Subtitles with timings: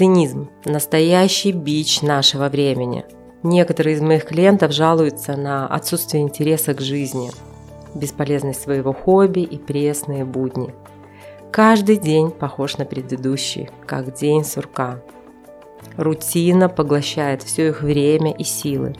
[0.00, 3.04] Цинизм– настоящий бич нашего времени.
[3.42, 7.30] Некоторые из моих клиентов жалуются на отсутствие интереса к жизни,
[7.94, 10.74] бесполезность своего хобби и пресные будни.
[11.52, 15.02] Каждый день похож на предыдущий, как день сурка.
[15.98, 18.96] Рутина поглощает все их время и силы,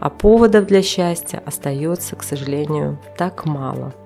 [0.00, 3.94] а поводов для счастья остается, к сожалению, так мало–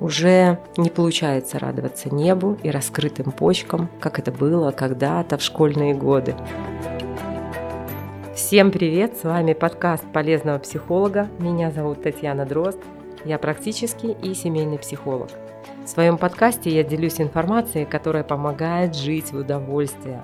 [0.00, 6.34] уже не получается радоваться небу и раскрытым почкам, как это было когда-то в школьные годы.
[8.34, 9.16] Всем привет!
[9.16, 11.28] С вами подкаст полезного психолога.
[11.38, 12.78] Меня зовут Татьяна Дрозд.
[13.24, 15.30] Я практический и семейный психолог.
[15.84, 20.20] В своем подкасте я делюсь информацией, которая помогает жить в удовольствии.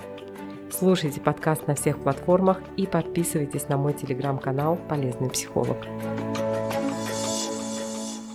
[0.71, 5.77] Слушайте подкаст на всех платформах и подписывайтесь на мой телеграм-канал «Полезный психолог».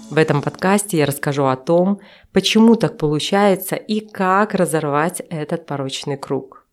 [0.08, 2.00] В этом подкасте я расскажу о том,
[2.32, 6.64] почему так получается и как разорвать этот порочный круг.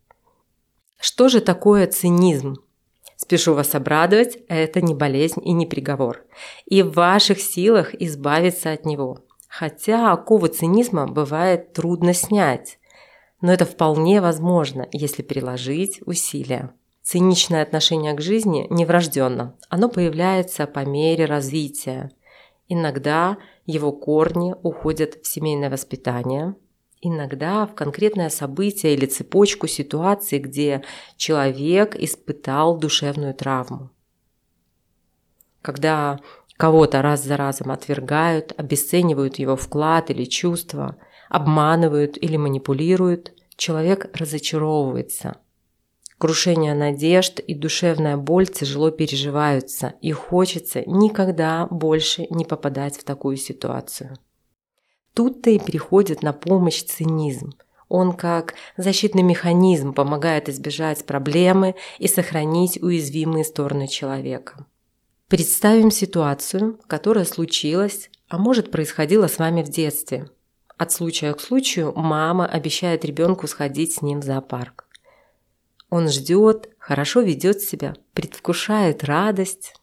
[1.00, 2.58] Что же такое цинизм?
[3.16, 6.22] Спешу вас обрадовать, это не болезнь и не приговор.
[6.66, 9.18] И в ваших силах избавиться от него.
[9.48, 12.78] Хотя оковы цинизма бывает трудно снять.
[13.40, 16.72] Но это вполне возможно, если приложить усилия.
[17.02, 19.56] Циничное отношение к жизни не врожденно.
[19.68, 22.12] Оно появляется по мере развития–
[22.68, 26.54] Иногда его корни уходят в семейное воспитание,
[27.00, 30.82] иногда в конкретное событие или цепочку ситуаций, где
[31.16, 33.90] человек испытал душевную травму.
[35.60, 36.20] Когда
[36.56, 40.96] кого-то раз за разом отвергают, обесценивают его вклад или чувства,
[41.28, 45.38] обманывают или манипулируют, человек разочаровывается–
[46.18, 53.36] Крушение надежд и душевная боль тяжело переживаются, и хочется никогда больше не попадать в такую
[53.36, 54.16] ситуацию.
[55.12, 57.54] Тут-то и приходит на помощь цинизм.
[57.88, 64.66] Он как защитный механизм помогает избежать проблемы и сохранить уязвимые стороны человека.
[65.28, 70.28] Представим ситуацию, которая случилась, а может происходила с вами в детстве.
[70.76, 74.83] От случая к случаю мама обещает ребенку сходить с ним в зоопарк.
[75.94, 79.74] Он ждет, хорошо ведет себя, предвкушает радость.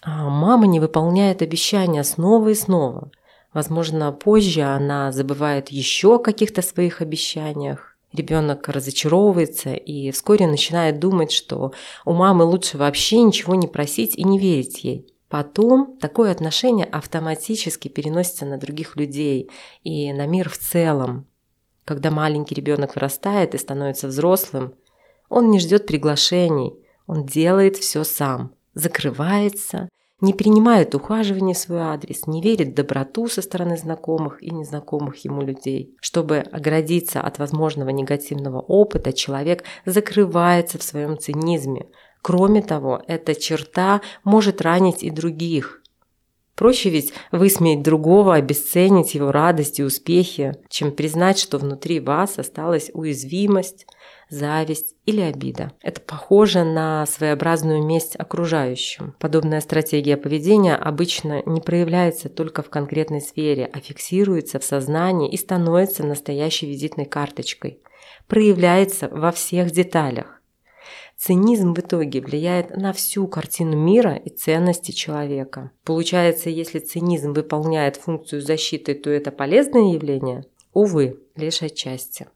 [0.00, 3.10] А мама не выполняет обещания снова и снова.
[3.52, 7.98] Возможно, позже она забывает еще о каких-то своих обещаниях.
[8.14, 11.72] Ребенок разочаровывается и вскоре начинает думать, что
[12.06, 15.06] у мамы лучше вообще ничего не просить и не верить ей.
[15.28, 19.50] Потом такое отношение автоматически переносится на других людей
[19.84, 21.26] и на мир в целом.
[21.84, 24.72] Когда маленький ребенок вырастает и становится взрослым,
[25.28, 26.74] он не ждет приглашений,
[27.06, 29.88] он делает все сам, закрывается,
[30.20, 35.16] не принимает ухаживания в свой адрес, не верит в доброту со стороны знакомых и незнакомых
[35.24, 35.94] ему людей.
[36.00, 41.86] Чтобы оградиться от возможного негативного опыта, человек закрывается в своем цинизме.
[42.22, 45.82] Кроме того, эта черта может ранить и других.
[46.54, 52.90] Проще ведь высмеять другого, обесценить его радость и успехи, чем признать, что внутри вас осталась
[52.94, 53.86] уязвимость,
[54.28, 55.72] зависть или обида.
[55.82, 59.14] Это похоже на своеобразную месть окружающим.
[59.18, 65.36] Подобная стратегия поведения обычно не проявляется только в конкретной сфере, а фиксируется в сознании и
[65.36, 67.80] становится настоящей визитной карточкой.
[68.26, 70.36] Проявляется во всех деталях.
[71.16, 75.70] Цинизм в итоге влияет на всю картину мира и ценности человека.
[75.82, 80.44] Получается, если цинизм выполняет функцию защиты, то это полезное явление?
[80.74, 82.26] Увы, лишь отчасти.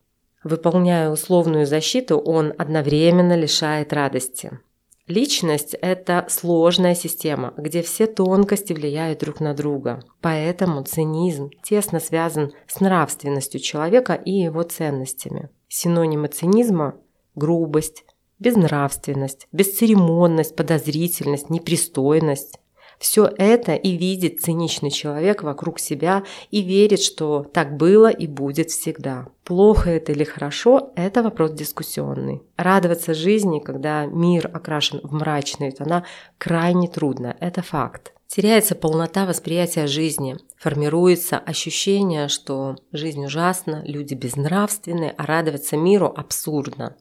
[0.43, 4.59] Выполняя условную защиту, он одновременно лишает радости.
[5.07, 10.05] Личность– это сложная система, где все тонкости влияют друг на друга.
[10.21, 15.51] Поэтому цинизм тесно связан с нравственностью человека и его ценностями.
[15.69, 16.95] Синонимы цинизма–
[17.35, 18.05] грубость,
[18.39, 22.61] безнравственность, бесцеремонность, подозрительность, непристойность.
[23.01, 28.69] Все это и видит циничный человек вокруг себя и верит, что так было и будет
[28.69, 29.29] всегда.
[29.43, 32.43] Плохо это или хорошо– это вопрос дискуссионный.
[32.59, 36.05] Радоваться жизни, когда мир окрашен в мрачные тона,
[36.37, 38.13] крайне трудно, это факт.
[38.27, 46.97] Теряется полнота восприятия жизни, формируется ощущение, что жизнь ужасна, люди безнравственны, а радоваться миру абсурдно.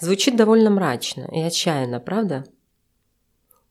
[0.00, 2.44] Звучит довольно мрачно и отчаянно, правда?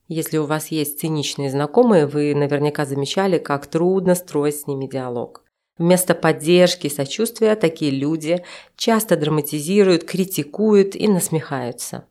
[0.08, 5.44] Если у вас есть циничные знакомые, вы наверняка замечали, как трудно строить с ними диалог.
[5.78, 8.44] Вместо поддержки и сочувствия такие люди
[8.76, 12.06] часто драматизируют, критикуют и насмехаются.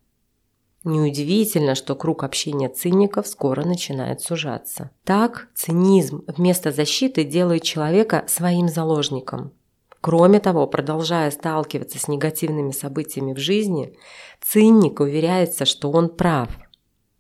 [0.85, 4.91] Неудивительно, что круг общения циников скоро начинает сужаться.
[5.03, 9.53] Так, цинизм вместо защиты делает человека своим заложником.
[10.01, 13.97] Кроме того, продолжая сталкиваться с негативными событиями в жизни,
[14.41, 16.49] циник уверяется, что он прав.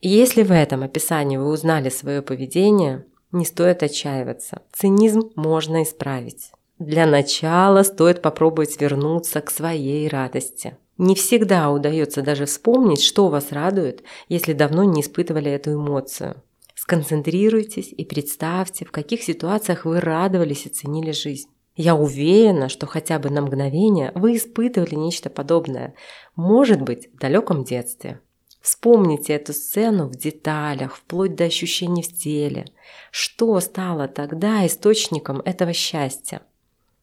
[0.00, 4.62] Если в этом описании вы узнали свое поведение, не стоит отчаиваться.
[4.72, 6.52] Цинизм можно исправить.
[6.78, 10.76] Для начала стоит попробовать вернуться к своей радости.
[10.98, 16.42] Не всегда удается даже вспомнить, что вас радует, если давно не испытывали эту эмоцию.
[16.74, 21.48] Сконцентрируйтесь и представьте, в каких ситуациях вы радовались и ценили жизнь.
[21.74, 25.94] Я уверена, что хотя бы на мгновение вы испытывали нечто подобное,
[26.34, 28.20] может быть, в далеком детстве.
[28.66, 32.64] Вспомните эту сцену в деталях, вплоть до ощущений в теле.
[33.12, 36.42] Что стало тогда источником этого счастья?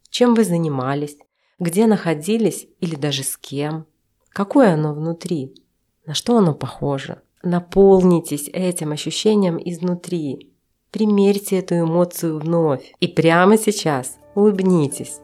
[0.09, 1.15] Чем вы занимались?
[1.59, 3.85] Где находились или даже с кем?
[4.27, 5.55] Какое оно внутри?
[6.05, 7.21] На что оно похоже?
[7.43, 10.51] Наполнитесь этим ощущением изнутри.
[10.91, 12.93] Примерьте эту эмоцию вновь.
[12.99, 15.21] И прямо сейчас улыбнитесь.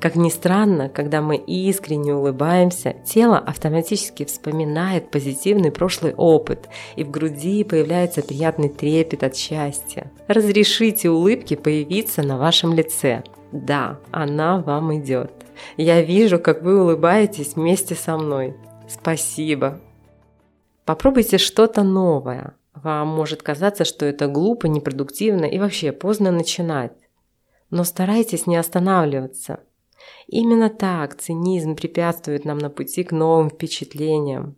[0.00, 7.10] Как ни странно, когда мы искренне улыбаемся, тело автоматически вспоминает позитивный прошлый опыт, и в
[7.10, 10.10] груди появляется приятный трепет от счастья.
[10.26, 13.24] Разрешите улыбке появиться на вашем лице.
[13.52, 15.32] Да, она вам идет.
[15.76, 18.56] Я вижу, как вы улыбаетесь вместе со мной.
[18.88, 19.82] Спасибо.
[20.86, 22.54] Попробуйте что-то новое.
[22.74, 26.92] Вам может казаться, что это глупо, непродуктивно и вообще поздно начинать.
[27.68, 29.60] Но старайтесь не останавливаться.
[30.26, 34.56] Именно так цинизм препятствует нам на пути к новым впечатлениям.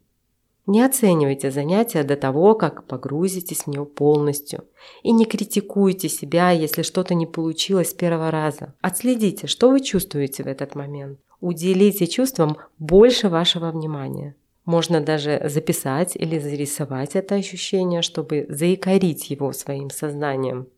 [0.66, 4.64] Не оценивайте занятия до того, как погрузитесь в него полностью.
[5.02, 8.74] И не критикуйте себя, если что-то не получилось с первого раза.
[8.80, 11.18] Отследите, что вы чувствуете в этот момент.
[11.40, 14.36] Уделите чувствам больше вашего внимания.
[14.64, 20.68] Можно даже записать или зарисовать это ощущение, чтобы заикарить его своим сознанием.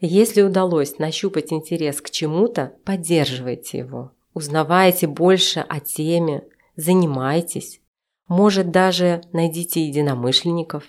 [0.00, 4.12] Если удалось нащупать интерес к чему-то, поддерживайте его.
[4.32, 6.44] Узнавайте больше о теме,
[6.74, 7.80] занимайтесь.
[8.26, 10.84] Может, даже найдите единомышленников.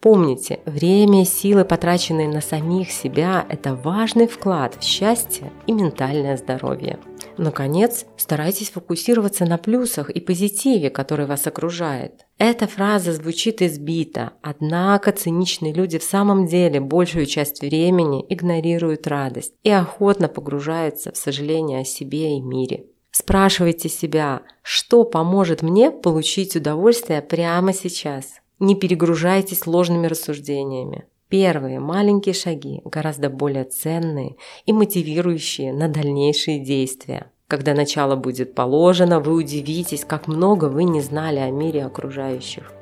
[0.00, 6.36] Помните, время и силы, потраченные на самих себя, это важный вклад в счастье и ментальное
[6.36, 6.98] здоровье.
[7.38, 12.26] Наконец, старайтесь фокусироваться на плюсах и позитиве, который вас окружает.
[12.38, 19.54] Эта фраза звучит избито, однако циничные люди в самом деле большую часть времени игнорируют радость
[19.62, 22.86] и охотно погружаются в сожаление о себе и мире.
[23.10, 28.40] Спрашивайте себя, что поможет мне получить удовольствие прямо сейчас.
[28.60, 31.06] Не перегружайтесь ложными рассуждениями.
[31.30, 34.34] Первые маленькие шаги гораздо более ценные
[34.66, 37.30] и мотивирующие на дальнейшие действия.
[37.46, 42.72] Когда начало будет положено, вы удивитесь, как много вы не знали о мире окружающих.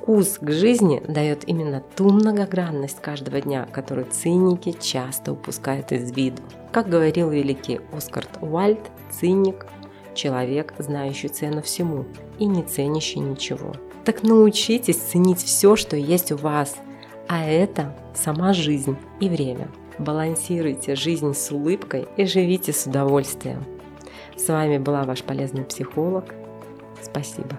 [0.00, 6.42] Вкус к жизни дает именно ту многогранность каждого дня, которую циники часто упускают из виду.
[6.72, 8.80] Как говорил великий Оскарт Уальд,
[9.10, 9.66] циник–
[10.14, 12.06] человек, знающий цену всему
[12.38, 13.74] и не ценящий ничего.
[14.06, 16.74] Так научитесь ценить все, что есть у вас–
[17.28, 19.68] а это сама жизнь и время.
[19.98, 23.64] Балансируйте жизнь с улыбкой и живите с удовольствием.
[24.36, 26.34] С вами была ваш полезный психолог.
[27.02, 27.58] Спасибо.